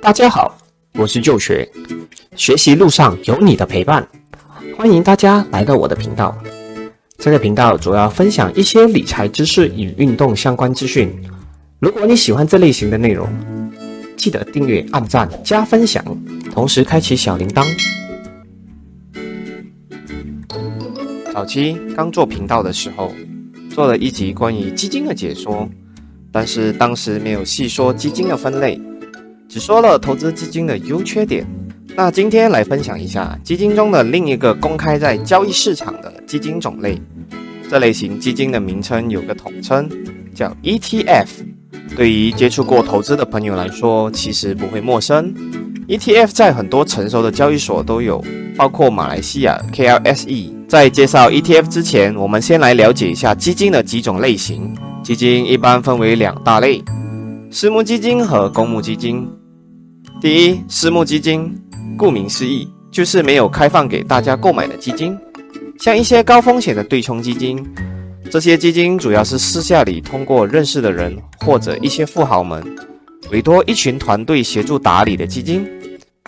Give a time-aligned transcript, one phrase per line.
[0.00, 0.56] 大家好，
[0.94, 1.68] 我是旧学，
[2.36, 4.06] 学习路上有你的陪伴，
[4.76, 6.36] 欢迎大家来到我的频道。
[7.18, 11.12] 这个频道主要分享一些理财知识与运动相关资讯。
[11.80, 13.28] 如果你喜欢这类型的内容，
[14.16, 16.04] 记得订阅、按赞、加分享，
[16.52, 17.66] 同时开启小铃铛。
[21.32, 23.12] 早期刚做频道的时候，
[23.70, 25.68] 做了一集关于基金的解说，
[26.32, 28.80] 但是当时没有细说基金的分类。
[29.48, 31.46] 只说了投资基金的优缺点，
[31.96, 37.00] 那今天来分享一下基金中的另一个公开在交易市场的基金种类。
[37.70, 39.88] 这类型基金的名称有个统称，
[40.34, 41.26] 叫 ETF。
[41.96, 45.34] 对于接触过投资的朋友来说，其实不会陌生。
[45.88, 48.22] ETF 在很多成熟的交易所都有，
[48.54, 50.52] 包括马来西亚 KLSE。
[50.68, 54.74] 在介绍 ETF 之前，我们先来了解一下基金的几种类型。
[55.02, 56.82] 基金一般分为两大类：
[57.50, 59.26] 私募基金和公募基金。
[60.20, 61.50] 第一，私募基金，
[61.96, 65.16] 顾名思义，就是没有开放给大家购买的基金，
[65.78, 67.66] 像一些高风险的对冲基金。
[68.30, 72.62] 这些基金主要是私下里通过认识的人或者一些富豪们，
[73.30, 75.66] 委托一群团队协助打理的基金。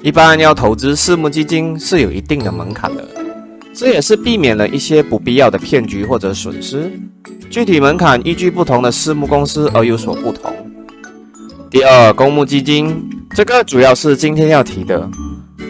[0.00, 3.06] 一般要投资私募基金是有一定的门槛的，
[3.74, 6.90] 这也是避免了一些不必要的骗局或者损失。
[7.50, 10.50] 具体门槛依据不同的私募公司而有所不同。
[11.70, 15.08] 第二，公募基金，这个主要是今天要提的。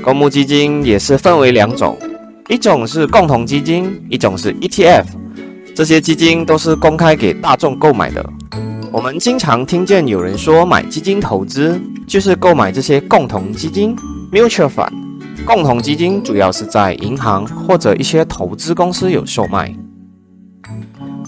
[0.03, 1.95] 公募基金也是分为两种，
[2.49, 5.05] 一种是共同基金，一种是 ETF。
[5.75, 8.25] 这些基金都是公开给大众购买的。
[8.91, 13.95] 我们经常听见有人说买基金投资就是购买这些共同基金
[14.33, 14.91] （mutual fund）。
[15.45, 19.71] 共同基金主要是在银行或者一些投资公司有售卖。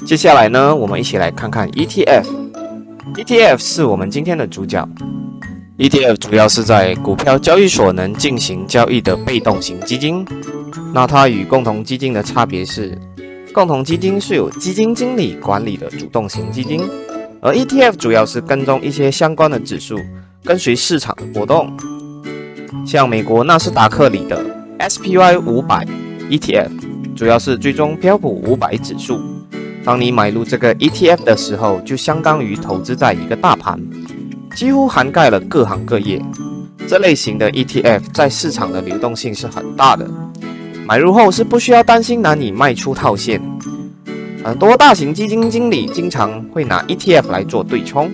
[0.06, 2.24] 接下来呢，我们一起来看看 ETF。
[3.10, 4.88] ETF 是我们今天的主角。
[5.76, 10.24] ETF 主要是在股票交易所能进行交易的被动型基金。
[10.94, 12.96] 那它与共同基金的差别是，
[13.52, 16.80] 共同基金是由基金经理管理的主动型基金，
[17.40, 19.98] 而 ETF 主要是跟踪一些相关的指数，
[20.44, 21.70] 跟随市场的波动。
[22.86, 24.44] 像美国纳斯达克里的
[24.78, 25.86] SPY 五百
[26.30, 26.70] ETF，
[27.16, 29.20] 主要是追踪标普五百指数。
[29.84, 33.80] 当你买入这个 ETF 的时候，就相当于投资在一个大盘，
[34.54, 36.22] 几乎涵盖了各行各业。
[36.86, 40.08] 这类型的 ETF 在市场的流动性是很大的，
[40.86, 43.40] 买入后是不需要担心难以卖出套现。
[44.44, 48.10] 很多大型基金经理经常会拿 ETF 来做对冲。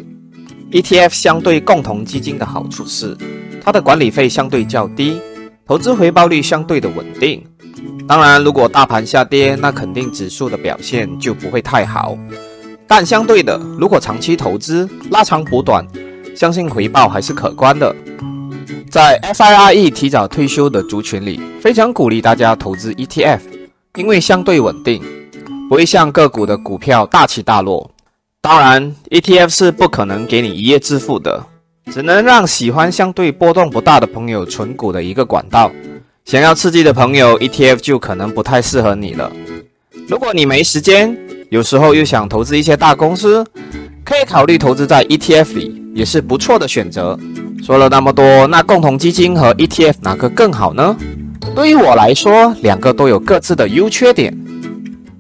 [0.71, 3.17] ETF 相对共同基金的好处是，
[3.63, 5.21] 它的管理费相对较低，
[5.67, 7.43] 投资回报率相对的稳定。
[8.09, 12.17] 当然，如果大盘下跌，那肯定指数的表现就不会太好。
[12.87, 15.87] 但相对的，如果长期投资，拉长补短，
[16.35, 17.95] 相信回报还是可观的。
[18.91, 23.41] 在 FIRE 提早退休的族群里，非常鼓励大家投资 ETF，
[23.97, 25.03] 因为相对稳定，
[25.69, 27.91] 不会像个股的股票大起大落。
[28.41, 31.45] 当然，ETF 是不可能给你一夜致富的，
[31.93, 35.71] 只能让喜欢相对波动不大的朋友存股的一个管道。
[36.29, 39.33] 想要刺激的朋友，ETF 就可能不太适合你了。
[40.07, 41.17] 如果你没时间，
[41.49, 43.43] 有时候又想投资一些大公司，
[44.05, 47.19] 可以考虑投资在 ETF 里，也是不错的选择。
[47.65, 50.95] 说了那么多，那共同基金和 ETF 哪个更好呢？
[51.57, 54.39] 对于我来说，两个都有各自的优缺点。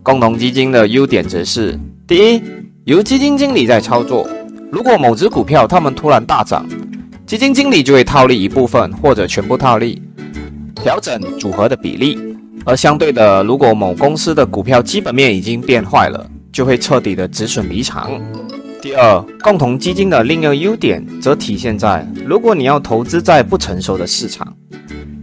[0.02, 2.42] 共同基金的优点则是：第一，
[2.84, 4.28] 由基金经理在操作，
[4.70, 6.66] 如果某只股票它们突然大涨，
[7.24, 10.02] 基金经理就会套利一部分或者全部套利。
[10.82, 12.18] 调整组合的比例，
[12.64, 18.10] 而相对的，如果某公司的股票基本面已经变坏了，就会彻底的止损离场。
[18.80, 24.54] 第二，共同基金的另一个优点则体现在，如果你要投资在不成熟的市场，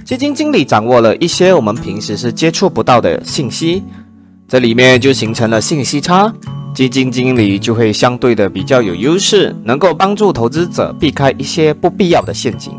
[0.04, 3.82] 基金经理掌握了一些我们平时是接触不到的信息，
[4.48, 6.32] 这里面就形成了信息差，
[6.76, 12.74] 基金经理就会相对的比较有优势，能够帮助投资者避开一些不必要的陷阱。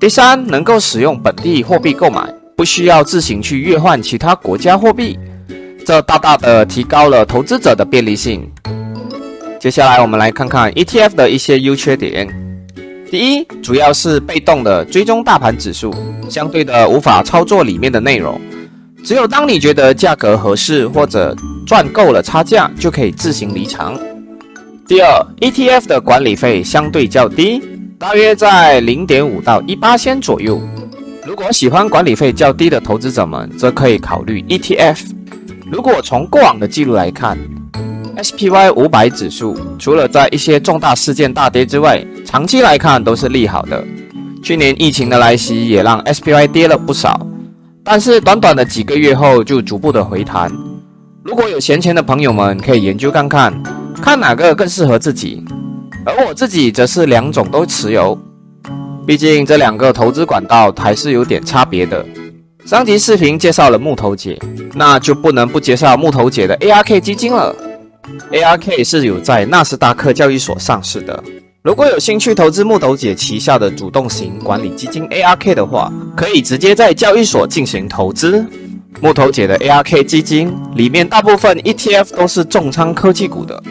[0.00, 2.22] 第三，能够使用本地货币购买，
[2.56, 5.18] 不需要自行去兑换其他国家货币，
[5.84, 8.50] 这大大的提高了投资者的便利性。
[9.60, 12.26] 接下来，我们来看看 ETF 的一些优缺点。
[13.10, 15.94] 第一，主要是被动的追踪大盘指数，
[16.30, 18.40] 相对的无法操作里面的内容，
[19.04, 21.36] 只有当你觉得价格合适或者
[21.66, 24.00] 赚够了差价，就可以自行离场。
[24.88, 27.62] 第二，ETF 的管理费相对较低。
[28.00, 30.58] 大约在零点五到一八仙左右。
[31.26, 35.00] 如果喜欢管理费较低的投资者们，则可以考虑 ETF。
[35.70, 37.36] 如果从过往的记录来看
[38.16, 43.84] ，SPY 五百指数除了在一些重大事件大跌之外，长期来看都是利好的。
[44.42, 47.26] 去年疫情的来袭也让 SPY 跌了不少，
[47.84, 50.50] 但是短短的几个月后就逐步的回弹。
[51.22, 53.62] 如果有闲钱的朋友们可以研究看看，
[54.00, 55.44] 看哪个更适合自己。
[56.04, 58.18] 而我自己则是两种都持有，
[59.06, 62.04] 毕竟这两个投资管道还是有点差别的。
[62.64, 64.38] 上集视频介绍了木头姐，
[64.74, 67.54] 那就不能不介绍木头姐的 ARK 基金了。
[68.30, 71.22] ARK 是有在纳斯达克交易所上市的。
[71.62, 78.44] 如果有兴趣投资木头姐旗下的主动型管理基金 ARK 的话，可以直接在交易所进行投资。
[79.00, 83.62] 木头姐的 ARK 基金里面大部分 ETF 都是重仓科技股的。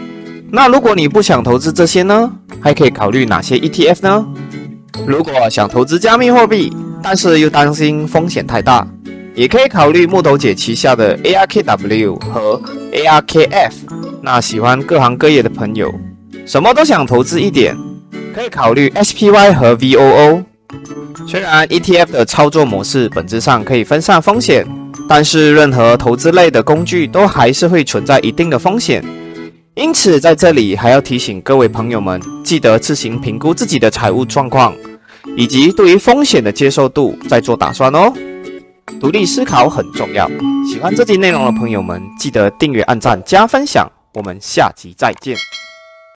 [0.51, 2.31] 那如果你不想投资这些呢？
[2.60, 4.28] 还可以考虑哪些 ETF 呢？
[5.06, 8.86] 如果想投资加密货币，但是又担心风险太大，
[9.36, 12.62] 也可以考虑木头姐旗下的 ARKW 和
[12.92, 13.72] ARKF。
[14.22, 15.94] 那喜欢各行各业的朋友，
[16.46, 17.78] 什么都想投资一点，
[18.34, 20.44] 可以考虑 SPY 和 VOO。
[21.28, 24.66] 虽然 ETF 的操作模式本质上可以分散风险，
[25.07, 29.04] 但是任何投资类的工具都还是会存在一定的风险。
[29.80, 34.76] 因此，在这里还要提醒各位朋友们，记得自行评估自己的财务状况，
[35.38, 38.14] 以及对于风险的接受度，再做打算哦。
[39.00, 40.30] 独立思考很重要。
[40.70, 43.90] 喜欢这集内容的朋友们，记得订阅、按赞、加分享。
[44.14, 45.38] 我们下集再见。